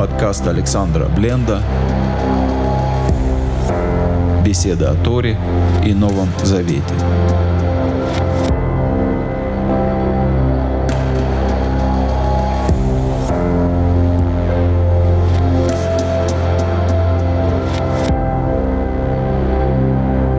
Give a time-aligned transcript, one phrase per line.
[0.00, 1.62] Подкаст Александра Бленда
[4.42, 5.36] Беседа о Торе
[5.84, 6.82] и Новом Завете.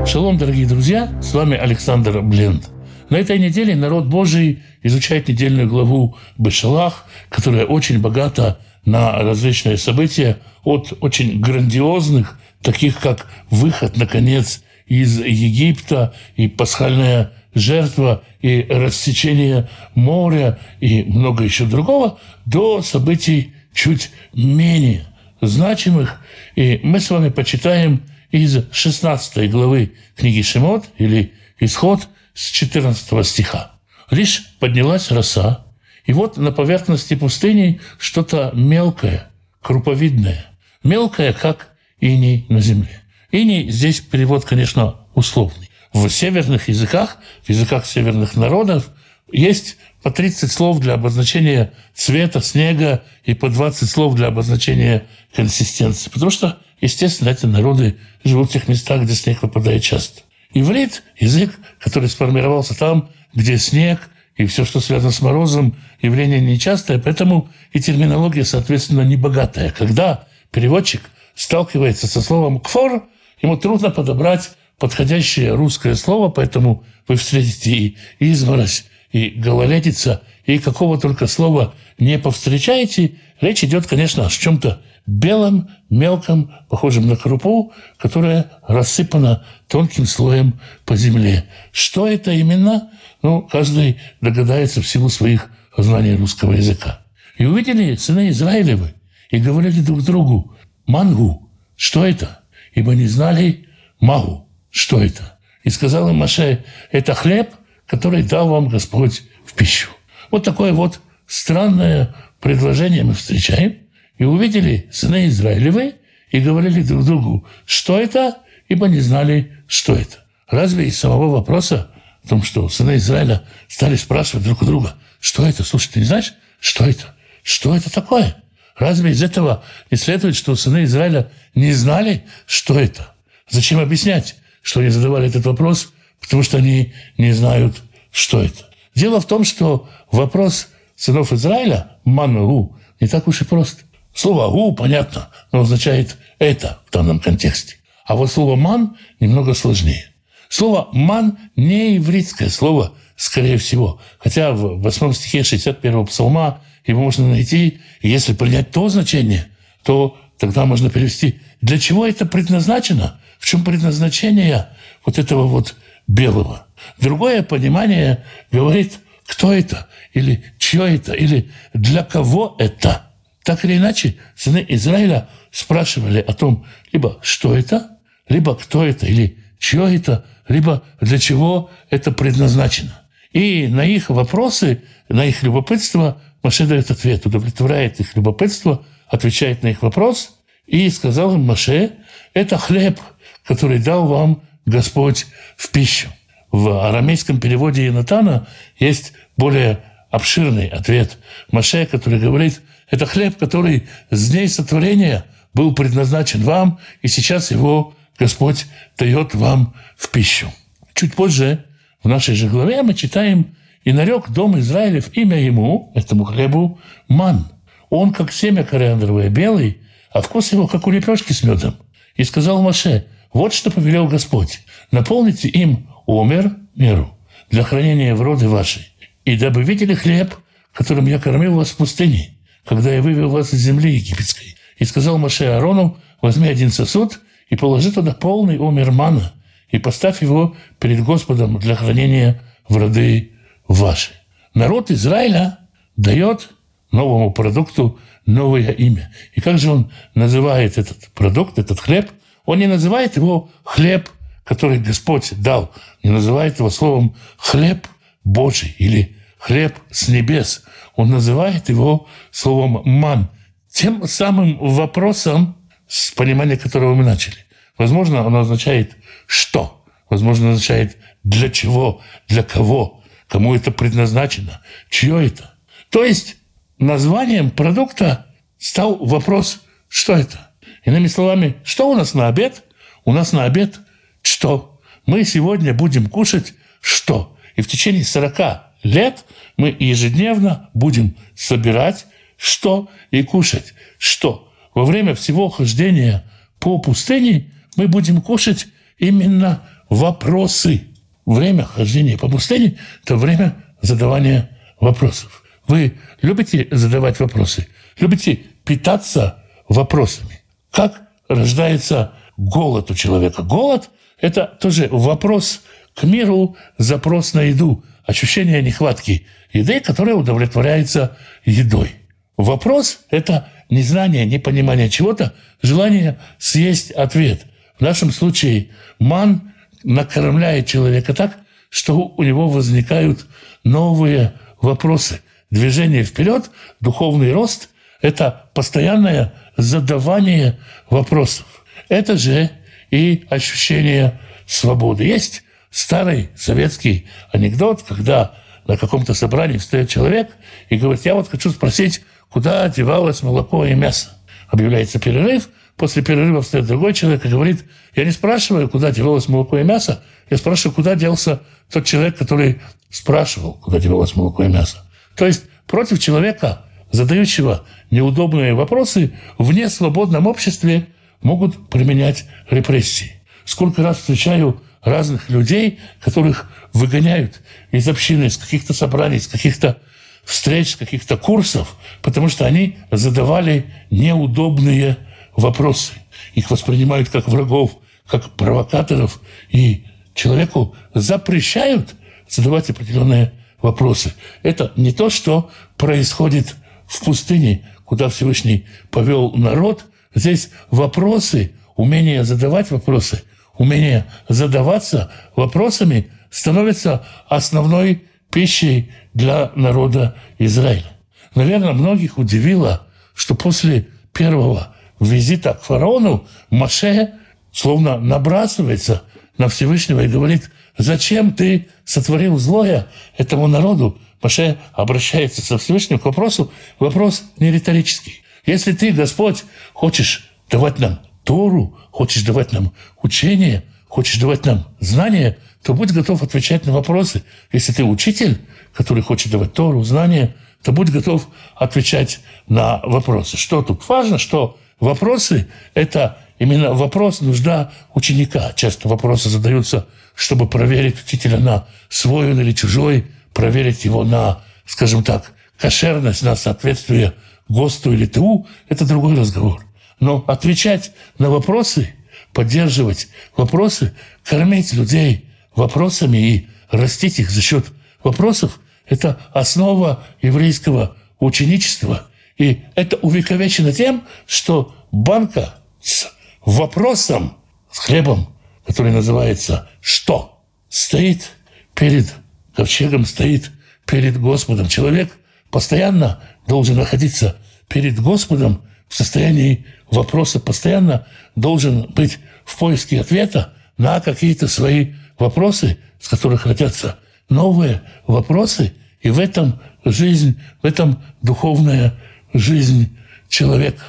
[0.07, 2.67] Шалом, дорогие друзья, с вами Александр Бленд.
[3.11, 10.37] На этой неделе народ Божий изучает недельную главу Бешалах, которая очень богата на различные события,
[10.63, 20.59] от очень грандиозных, таких как выход, наконец, из Египта и пасхальная жертва и рассечение моря
[20.79, 25.05] и много еще другого, до событий чуть менее
[25.41, 26.21] значимых.
[26.55, 33.71] И мы с вами почитаем из 16 главы книги Шимот или Исход с 14 стиха.
[34.09, 35.60] Лишь поднялась роса,
[36.05, 39.29] и вот на поверхности пустыни что-то мелкое,
[39.61, 40.45] круповидное,
[40.83, 43.01] мелкое, как иней на земле.
[43.31, 45.69] Иней здесь перевод, конечно, условный.
[45.93, 48.89] В северных языках, в языках северных народов
[49.31, 56.09] есть по 30 слов для обозначения цвета снега и по 20 слов для обозначения консистенции.
[56.09, 60.23] Потому что Естественно, эти народы живут в тех местах, где снег выпадает часто.
[60.53, 64.09] Иврит– язык, который сформировался там, где снег
[64.41, 69.71] и все, что связано с морозом, явление нечастое, поэтому и терминология, соответственно, небогатая.
[69.71, 71.01] Когда переводчик
[71.35, 73.07] сталкивается со словом «кфор»,
[73.41, 80.99] ему трудно подобрать подходящее русское слово, поэтому вы встретите и изморозь, и гололедица, и какого
[80.99, 83.13] только слова не повстречаете.
[83.41, 90.95] Речь идет, конечно, о чем-то белом, мелком, похожем на крупу, которая рассыпана тонким слоем по
[90.95, 91.45] земле.
[91.71, 92.91] Что это именно?
[93.21, 97.01] Ну, каждый догадается в силу своих знаний русского языка.
[97.37, 98.93] И увидели сыны Израилевы
[99.29, 102.41] и говорили друг другу, «Мангу, что это?»
[102.73, 103.67] Ибо не знали
[103.99, 105.37] Магу, что это.
[105.63, 107.49] И сказал им Маше, это хлеб,
[107.85, 109.89] который дал вам Господь в пищу.
[110.31, 113.77] Вот такое вот странное предложение мы встречаем
[114.21, 115.95] и увидели сыны Израилевы
[116.29, 118.37] и говорили друг другу, что это,
[118.69, 120.17] ибо не знали, что это.
[120.47, 121.89] Разве из самого вопроса
[122.23, 125.63] о том, что сыны Израиля стали спрашивать друг у друга, что это?
[125.63, 127.15] Слушай, ты не знаешь, что это?
[127.41, 128.35] Что это такое?
[128.77, 133.15] Разве из этого не следует, что сыны Израиля не знали, что это?
[133.49, 135.93] Зачем объяснять, что они задавали этот вопрос?
[136.19, 137.81] Потому что они не знают,
[138.11, 138.69] что это.
[138.93, 143.83] Дело в том, что вопрос сынов Израиля, ману, не так уж и прост.
[144.13, 147.75] Слово «гу» понятно, но означает «это» в данном контексте.
[148.05, 150.11] А вот слово «ман» немного сложнее.
[150.49, 154.01] Слово «ман» не еврейское слово, скорее всего.
[154.19, 159.47] Хотя в восьмом стихе 61-го псалма его можно найти, и если принять то значение,
[159.83, 164.69] то тогда можно перевести «для чего это предназначено?» В чем предназначение
[165.03, 166.67] вот этого вот белого?
[166.99, 173.07] Другое понимание говорит, кто это, или чье это, или для кого это–
[173.43, 177.97] так или иначе, сыны Израиля спрашивали о том, либо что это,
[178.29, 183.01] либо кто это, или чье это, либо для чего это предназначено.
[183.31, 189.67] И на их вопросы, на их любопытство Маше дает ответ, удовлетворяет их любопытство, отвечает на
[189.67, 191.91] их вопрос и сказал им Маше,
[192.33, 192.99] это хлеб,
[193.45, 196.09] который дал вам Господь в пищу.
[196.51, 198.47] В арамейском переводе Инатана
[198.79, 199.79] есть более
[200.09, 201.17] обширный ответ
[201.51, 207.95] Маше, который говорит, это хлеб, который с дней сотворения был предназначен вам, и сейчас его
[208.19, 210.51] Господь дает вам в пищу.
[210.93, 211.65] Чуть позже
[212.03, 217.51] в нашей же главе мы читаем «И нарек дом Израилев имя ему, этому хлебу, ман.
[217.89, 219.81] Он, как семя кориандровое, белый,
[220.11, 221.75] а вкус его, как у лепешки с медом.
[222.15, 224.59] И сказал Маше, вот что повелел Господь,
[224.91, 227.17] наполните им умер меру
[227.49, 228.89] для хранения в роды вашей,
[229.25, 230.35] и дабы видели хлеб,
[230.73, 232.35] которым я кормил вас в пустыне,
[232.65, 234.55] когда я вывел вас из земли египетской.
[234.77, 237.19] И сказал Маше Аарону, возьми один сосуд
[237.49, 239.33] и положи туда полный омер мана,
[239.69, 243.31] и поставь его перед Господом для хранения в роды
[243.67, 244.11] ваши.
[244.53, 245.59] Народ Израиля
[245.95, 246.49] дает
[246.91, 249.11] новому продукту новое имя.
[249.33, 252.09] И как же он называет этот продукт, этот хлеб?
[252.45, 254.09] Он не называет его хлеб,
[254.43, 255.71] который Господь дал,
[256.03, 257.87] не называет его словом хлеб
[258.23, 260.63] Божий или хлеб с небес.
[260.95, 263.29] Он называет его словом «ман»,
[263.67, 265.57] тем самым вопросом,
[265.87, 267.37] с понимания которого мы начали.
[267.77, 268.95] Возможно, оно означает
[269.25, 275.55] «что?», возможно, означает «для чего?», «для кого?», «кому это предназначено?», «чье это?».
[275.89, 276.37] То есть
[276.77, 278.27] названием продукта
[278.59, 280.51] стал вопрос, что это?
[280.85, 282.63] Иными словами, что у нас на обед?
[283.05, 283.79] У нас на обед
[284.21, 284.79] что?
[285.07, 287.35] Мы сегодня будем кушать что?
[287.55, 289.25] И в течение 40 лет
[289.57, 292.05] мы ежедневно будем собирать
[292.37, 294.51] что и кушать что.
[294.73, 296.23] Во время всего хождения
[296.59, 298.67] по пустыне мы будем кушать
[298.97, 300.87] именно вопросы.
[301.25, 305.43] Время хождения по пустыне– это время задавания вопросов.
[305.67, 307.67] Вы любите задавать вопросы?
[307.99, 308.35] Любите
[308.65, 310.41] питаться вопросами?
[310.71, 313.43] Как рождается голод у человека?
[313.43, 315.61] Голод– это тоже вопрос
[315.95, 321.91] к миру, запрос на еду, ощущение нехватки еды, которая удовлетворяется едой.
[322.37, 327.45] Вопрос– это незнание, непонимание чего-то, желание съесть ответ.
[327.77, 329.53] В нашем случае ман
[329.83, 331.37] накормляет человека так,
[331.69, 333.25] что у него возникают
[333.63, 335.21] новые вопросы.
[335.49, 336.49] Движение вперед,
[336.79, 337.69] духовный рост–
[338.01, 340.57] это постоянное задавание
[340.89, 341.45] вопросов.
[341.89, 342.49] Это же
[342.89, 345.05] и ощущение свободы.
[345.05, 348.35] Есть старый советский анекдот, когда
[348.67, 350.29] на каком-то собрании встает человек
[350.69, 354.09] и говорит, я вот хочу спросить, куда девалось молоко и мясо.
[354.47, 357.65] Объявляется перерыв, после перерыва встает другой человек и говорит,
[357.95, 361.41] я не спрашиваю, куда девалось молоко и мясо, я спрашиваю, куда делся
[361.71, 364.85] тот человек, который спрашивал, куда девалось молоко и мясо.
[365.15, 370.87] То есть против человека, задающего неудобные вопросы, в несвободном обществе
[371.21, 373.21] могут применять репрессии.
[373.45, 377.41] Сколько раз встречаю разных людей, которых выгоняют
[377.71, 379.79] из общины, из каких-то собраний, из каких-то
[380.23, 384.97] встреч, каких-то курсов, потому что они задавали неудобные
[385.35, 385.93] вопросы.
[386.35, 391.95] Их воспринимают как врагов, как провокаторов, и человеку запрещают
[392.27, 394.13] задавать определенные вопросы.
[394.43, 396.55] Это не то, что происходит
[396.87, 399.85] в пустыне, куда Всевышний повел народ.
[400.13, 403.23] Здесь вопросы, умение задавать вопросы,
[403.61, 410.91] умение задаваться вопросами становится основной пищей для народа Израиля.
[411.35, 417.13] Наверное, многих удивило, что после первого визита к фараону Маше
[417.51, 419.03] словно набрасывается
[419.37, 422.87] на Всевышнего и говорит, зачем ты сотворил злое
[423.17, 423.99] этому народу?
[424.23, 428.23] Маше обращается со Всевышним к вопросу, вопрос не риторический.
[428.45, 429.43] Если ты, Господь,
[429.73, 436.23] хочешь давать нам Тору, хочешь давать нам учение, хочешь давать нам знания, то будь готов
[436.23, 437.23] отвечать на вопросы.
[437.51, 438.39] Если ты учитель,
[438.73, 443.37] который хочет давать Тору, знания, то будь готов отвечать на вопросы.
[443.37, 448.53] Что тут важно, что вопросы– это именно вопрос, нужда ученика.
[448.55, 455.03] Часто вопросы задаются, чтобы проверить учителя на свой он или чужой, проверить его на, скажем
[455.03, 457.13] так, кошерность, на соответствие
[457.47, 459.63] ГОСТу или ТУ– это другой разговор.
[460.01, 461.93] Но отвечать на вопросы,
[462.33, 463.07] поддерживать
[463.37, 463.95] вопросы,
[464.25, 467.67] кормить людей вопросами и растить их за счет
[468.03, 472.07] вопросов– это основа еврейского ученичества.
[472.37, 476.11] И это увековечено тем, что банка с
[476.43, 477.37] вопросом,
[477.71, 481.31] с хлебом, который называется «что?», стоит
[481.75, 482.11] перед
[482.55, 483.51] ковчегом, стоит
[483.85, 484.67] перед Господом.
[484.67, 485.15] Человек
[485.51, 487.37] постоянно должен находиться
[487.67, 491.07] перед Господом в состоянии вопроса, постоянно
[491.37, 499.09] должен быть в поиске ответа на какие-то свои вопросы, с которых родятся новые вопросы, и
[499.09, 501.93] в этом жизнь, в этом духовная
[502.33, 502.97] жизнь
[503.29, 503.81] человека.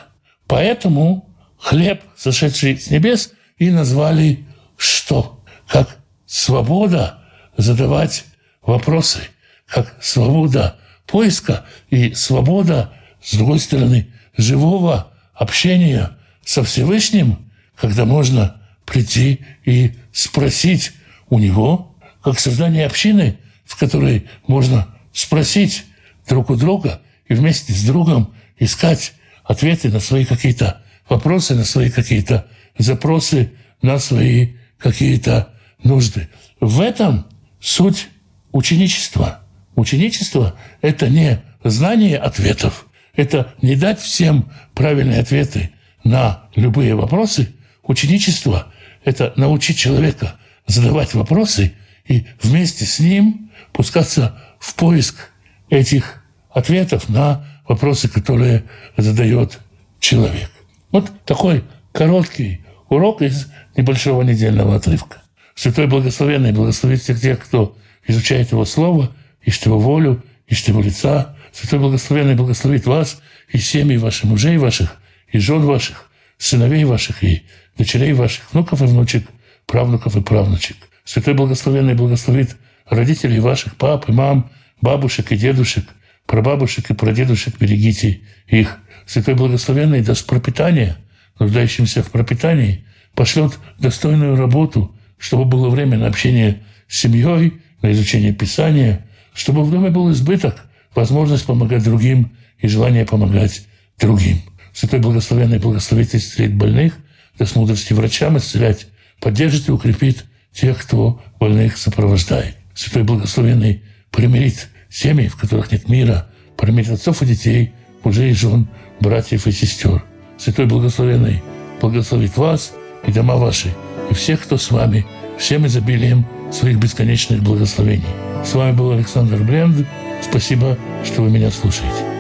[0.46, 1.28] Поэтому
[1.58, 5.42] хлеб, сошедший с небес, и назвали что?
[5.66, 7.18] Как свобода
[7.56, 8.24] задавать
[8.62, 9.18] вопросы,
[9.66, 10.76] как свобода
[11.08, 20.92] поиска и свобода, с другой стороны, живого общения со Всевышним, когда можно прийти и спросить
[21.28, 25.84] у него, как создание общины, в которой можно спросить
[26.28, 31.90] друг у друга и вместе с другом искать ответы на свои какие-то вопросы, на свои
[31.90, 32.46] какие-то
[32.78, 36.28] запросы, на свои какие-то нужды.
[36.60, 37.26] В этом
[37.60, 38.08] суть
[38.52, 39.40] ученичества.
[39.74, 45.70] Ученичество– это не знание ответов, это не дать всем правильные ответы
[46.04, 47.54] на любые вопросы.
[47.82, 48.72] Ученичество–
[49.04, 51.74] это научить человека задавать вопросы
[52.06, 55.30] и вместе с ним пускаться в поиск
[55.70, 58.64] этих ответов на вопросы, которые
[58.96, 59.58] задает
[59.98, 60.50] человек.
[60.90, 65.22] Вот такой короткий урок из небольшого недельного отрывка.
[65.54, 67.76] Святой Благословенный благословит всех тех, кто
[68.06, 69.10] изучает Его Слово,
[69.42, 74.96] ищет Его волю, ищет Его лица, Святой Благословенный благословит вас и семьи ваших, мужей ваших,
[75.30, 77.42] и жен ваших, сыновей ваших и
[77.76, 79.28] дочерей ваших, внуков и внучек,
[79.66, 80.76] правнуков и правнучек.
[81.04, 82.56] Святой Благословенный благословит
[82.86, 85.84] родителей ваших, пап и мам, бабушек и дедушек,
[86.26, 88.78] прабабушек и прадедушек, берегите их.
[89.06, 90.96] Святой Благословенный даст пропитание,
[91.38, 98.32] нуждающимся в пропитании, пошлет достойную работу, чтобы было время на общение с семьей, на изучение
[98.32, 99.04] Писания,
[99.34, 103.66] чтобы в доме был избыток, возможность помогать другим и желание помогать
[103.98, 104.42] другим.
[104.72, 106.96] Святой Благословенный благословит исцелить больных,
[107.38, 108.86] даст мудрости врачам исцелять,
[109.20, 112.56] поддержит и укрепит тех, кто больных сопровождает.
[112.74, 117.72] Святой Благословенный примирит семьи, в которых нет мира, примирит отцов и детей,
[118.04, 118.68] мужей и жен,
[119.00, 120.02] братьев и сестер.
[120.38, 121.42] Святой Благословенный
[121.80, 122.72] благословит вас
[123.06, 123.72] и дома ваши,
[124.10, 125.06] и всех, кто с вами,
[125.38, 128.04] всем изобилием своих бесконечных благословений.
[128.44, 129.86] С вами был Александр Бренд.
[130.22, 132.11] Спасибо, что вы меня слушаете.